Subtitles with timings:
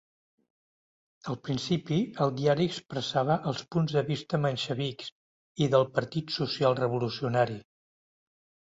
[1.33, 5.15] Al principi el diari expressava els punts de vista menxevics
[5.67, 7.65] i del Partit Social-Revolucionari.